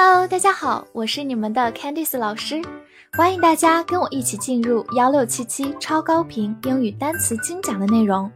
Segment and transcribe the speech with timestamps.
[0.00, 2.62] Hello，大家好，我是你们的 Candice 老师，
[3.14, 8.30] 欢迎大家跟我一起进入幺六七七超高频英语单词精讲的内容，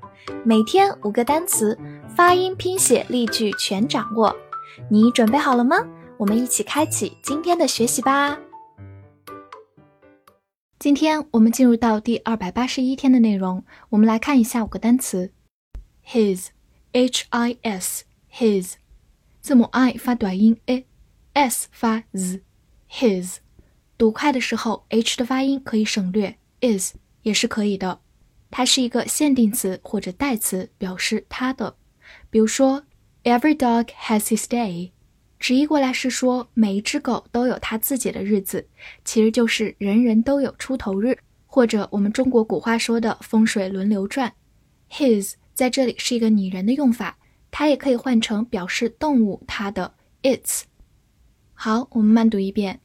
[0.45, 1.79] 每天五个单词，
[2.17, 4.35] 发音、拼写、例句全掌握，
[4.90, 5.76] 你准备好了吗？
[6.17, 8.37] 我们一起开启今天的学习吧。
[10.81, 15.31] 今天我们进入到第二百八十一天的内容，我们来看一下五个单词
[16.05, 18.73] ：his，h i s，his，
[19.41, 20.85] 字母 i 发短音 a。
[21.35, 23.37] S 发 z，his，
[23.97, 28.01] 读快的时候，h 的发音可以省略，is 也是可以的。
[28.51, 31.75] 它是一个限定词或者代词，表示它的。
[32.29, 32.85] 比如说
[33.25, 34.91] ，Every dog has his day，
[35.39, 38.69] 直译过来是说每一只狗都有它自己的日子，
[39.05, 44.35] 其实就是人人都有出头日，或者我们中国古话说的风水轮流转。
[44.91, 47.17] his 在这里是一个拟人的用法，
[47.51, 50.65] 它也可以换成表示动物它的 its。
[51.65, 52.80] 好，我们慢读一遍。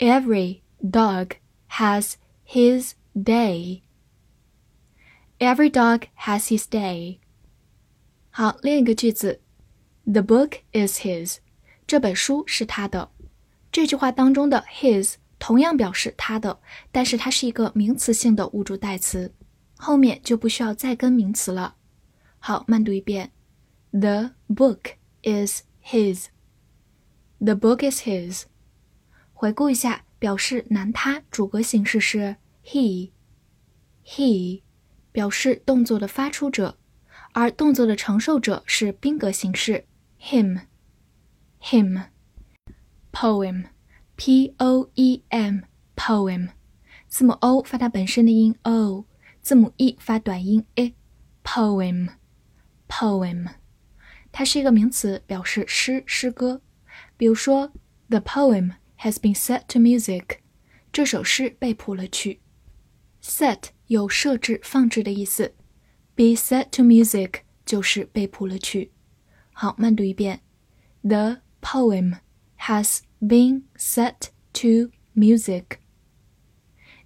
[0.00, 1.36] Every dog
[1.70, 3.82] has his day.
[5.38, 7.18] Every dog has his day.
[8.30, 9.40] 好，另一个句子
[10.04, 11.36] ，The book is his.
[11.86, 13.12] 这本书是他的。
[13.70, 16.58] 这句话当中的 his 同样表示他的，
[16.90, 19.32] 但是它是一个名词性的物主代词，
[19.76, 21.76] 后面就不需要再跟名词了。
[22.40, 23.30] 好，慢读一遍。
[23.92, 26.30] The book is his.
[27.38, 28.44] The book is his。
[29.32, 33.10] 回顾一下，表示男他主格形式是 he。
[34.04, 34.62] he
[35.12, 36.78] 表示动作的发出者，
[37.32, 39.84] 而动作的承受者是宾格形式
[40.20, 40.60] him。
[41.60, 42.04] him。
[43.12, 43.66] poem。
[44.16, 45.60] p o e m。
[45.94, 46.48] poem。
[47.08, 49.04] 字母 o 发它本身的音 o，
[49.42, 50.94] 字母 e 发短音 e。
[51.44, 52.08] poem。
[52.88, 53.48] poem。
[54.32, 56.62] 它是一个名词，表示诗、诗歌。
[57.16, 57.72] 比如说
[58.08, 60.38] ，The poem has been set to music。
[60.92, 62.40] 这首诗被谱了曲。
[63.22, 65.54] Set 有设置、放置的意思
[66.14, 68.92] ，be set to music 就是被谱了曲。
[69.52, 70.42] 好，慢读一遍。
[71.02, 72.18] The poem
[72.60, 75.78] has been set to music.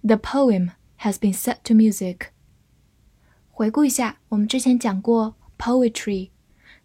[0.01, 2.27] The poem has been set to music.
[3.49, 6.31] 回顾一下，我们之前讲过 poetry，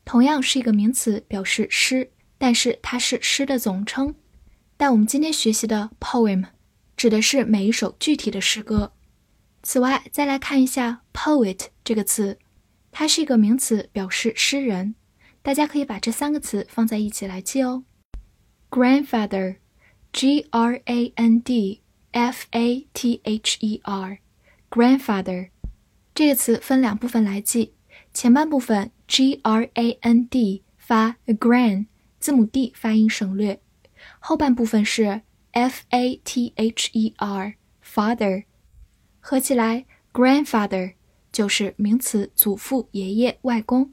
[0.05, 2.13] 同样是一个名词，表示诗。
[2.39, 4.15] 但是它是诗的总称，
[4.77, 6.45] 但我们今天学习的 poem
[6.97, 8.93] 指的是每一首具体的诗歌。
[9.63, 12.39] 此外，再来看一下 poet 这个词，
[12.93, 14.95] 它是一个名词，表示诗人。
[15.43, 17.85] 大家可以把这三个词放在一起来记哦。
[18.71, 25.51] grandfather，g r a n d f a t h e r，grandfather
[26.15, 27.73] 这个词分两部分来记，
[28.13, 31.87] 前半部分 g r a n d 发 grand。
[32.27, 33.61] 字母 d 发音省略，
[34.19, 35.23] 后半部分是
[35.53, 38.47] f a t h e r，father，
[39.21, 40.95] 合起来 grandfather
[41.31, 43.93] 就是名词，祖父、爷爷、外公。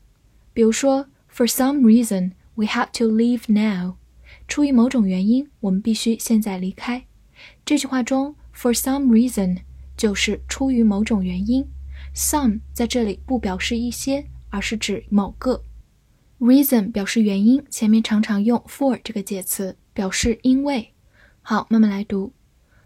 [0.52, 3.97] 比如说，For some reason we have to leave now。
[4.49, 7.06] 出于某种原因，我们必须现在离开。
[7.67, 9.59] 这句话中，for some reason
[9.97, 11.69] 就是出于某种原因。
[12.15, 15.65] some 在这里不表示一些，而是指某个。
[16.39, 20.95] reason 表示原因，前面常常用 for 这个介词表示因为。
[21.43, 22.33] 好，慢慢来读。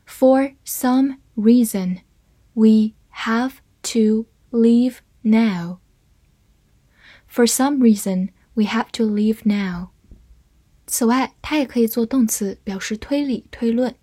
[0.07, 1.99] For some reason,
[2.55, 5.81] we have to leave now.
[7.29, 9.89] For some reason, we have to leave now.
[10.87, 13.95] 此外，它也可以做动词，表示推理、推论。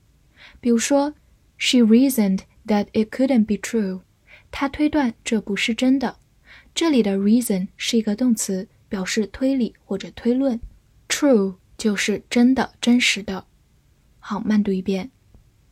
[0.61, 1.15] 比如说，
[1.59, 4.03] She reasoned that it couldn't be true。
[4.51, 6.19] 她推断这不是真的。
[6.75, 10.61] 这里的 reason 是一个动词，表示推理或者推论。
[11.09, 13.47] True 就是真的、真实的。
[14.19, 15.11] 好，慢读一遍。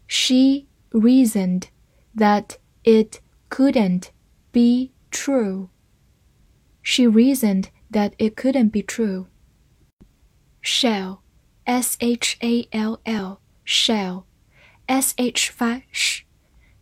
[0.08, 1.64] She reasoned
[2.17, 3.19] that it
[3.49, 4.08] couldn't
[4.50, 5.69] be true.
[6.82, 9.26] She reasoned that it couldn't be true.
[10.62, 11.20] Shall,
[11.64, 14.25] s h a l l, shall,
[14.88, 16.22] s h 发 sh，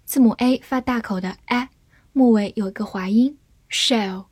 [0.03, 1.69] 字母 a 发大口的 a，
[2.11, 3.37] 末尾有一个滑音。
[3.69, 4.25] Shall，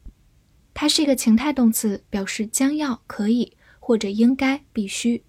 [0.74, 5.24] 它是一个情态动词，表示将要、可以或者应该、必须。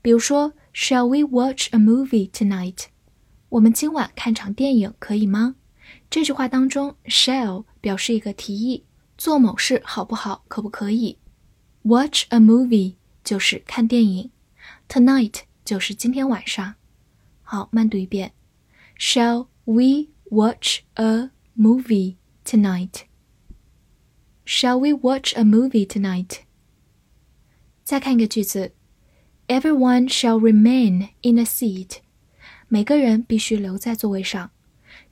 [0.00, 2.86] 比如说，Shall we watch a movie tonight？
[3.50, 5.56] 我们今晚看场电影可以吗？
[6.08, 8.84] 这句话当中，shall 表示一个提议，
[9.18, 11.18] 做某事好不好，可不可以
[11.82, 14.30] ？Watch a movie 就是看电影
[14.88, 16.74] ，tonight 就是今天晚上。
[17.51, 18.33] 好，慢读一遍，
[18.97, 22.15] Shall we watch a movie
[22.45, 26.43] tonight？Shall we watch a movie tonight?
[27.83, 28.73] 再看一个句子，
[29.47, 31.97] Everyone shall remain in a seat.
[32.67, 34.51] 每个人必须留在座位上。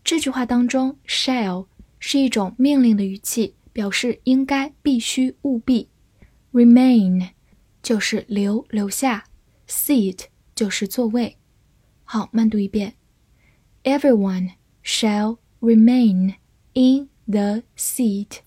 [0.03, 1.67] 这句话当中，shall
[1.99, 5.89] 是一种命令的语气，表示应该、必须、务必。
[6.51, 7.29] Remain
[7.81, 9.25] 就是留、留下，
[9.67, 11.37] seat 就是座位。
[12.09, 12.95] 好，慢读一遍，
[13.83, 14.53] Everyone
[14.83, 16.35] shall remain
[16.73, 18.41] in the seat.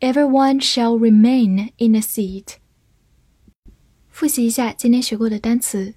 [0.00, 2.56] Everyone shall remain in a seat.
[4.08, 5.94] 复习一下今天学过的单词：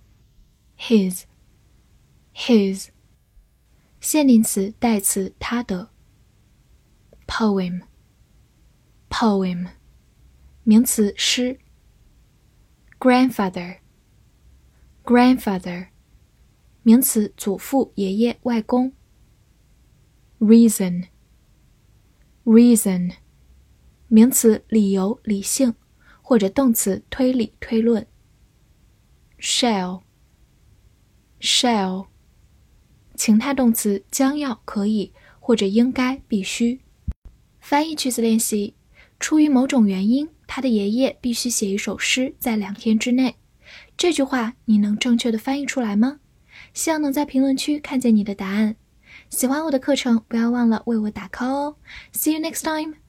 [0.78, 2.90] his，his，
[4.00, 5.88] 限定词、代词他的；
[7.28, 9.70] poem，poem，
[10.64, 11.58] 名词诗；
[13.00, 15.88] grandfather，grandfather，
[16.87, 18.93] 名词祖父、爷爷、外公
[20.39, 23.15] ；reason，reason。
[24.07, 25.75] 名词理由、理性，
[26.23, 28.07] 或者动词推理、推论。
[29.41, 32.07] shall，shall，
[33.17, 36.83] 情态动词将要、可以或者应该、必须。
[37.59, 38.77] 翻译句子练习：
[39.19, 43.35] 出于某种原因，他的爷爷必须写一首诗，在两天之内。
[43.97, 46.21] 这句话你能正确的翻译出来吗？
[46.77, 48.77] 希望能在评论区看见你的答案。
[49.31, 51.77] 喜欢我的课程，不要忘了为我打 call 哦。
[52.13, 53.06] See you next time.